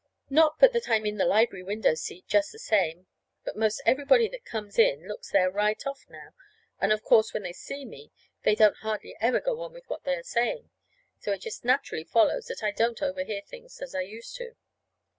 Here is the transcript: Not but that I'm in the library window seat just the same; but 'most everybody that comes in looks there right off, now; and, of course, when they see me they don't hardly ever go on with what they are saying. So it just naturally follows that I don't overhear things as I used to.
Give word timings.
Not 0.31 0.57
but 0.59 0.73
that 0.73 0.89
I'm 0.89 1.05
in 1.05 1.17
the 1.19 1.27
library 1.27 1.61
window 1.61 1.93
seat 1.93 2.25
just 2.27 2.51
the 2.51 2.57
same; 2.57 3.05
but 3.43 3.55
'most 3.55 3.83
everybody 3.85 4.27
that 4.29 4.43
comes 4.45 4.79
in 4.79 5.07
looks 5.07 5.29
there 5.29 5.51
right 5.51 5.85
off, 5.85 6.07
now; 6.09 6.33
and, 6.79 6.91
of 6.91 7.03
course, 7.03 7.35
when 7.35 7.43
they 7.43 7.53
see 7.53 7.85
me 7.85 8.11
they 8.41 8.55
don't 8.55 8.77
hardly 8.77 9.15
ever 9.21 9.39
go 9.39 9.61
on 9.61 9.73
with 9.73 9.87
what 9.91 10.03
they 10.03 10.15
are 10.15 10.23
saying. 10.23 10.71
So 11.19 11.33
it 11.33 11.41
just 11.41 11.63
naturally 11.63 12.03
follows 12.03 12.47
that 12.47 12.63
I 12.63 12.71
don't 12.71 12.99
overhear 12.99 13.41
things 13.43 13.79
as 13.79 13.93
I 13.93 14.01
used 14.01 14.35
to. 14.37 14.55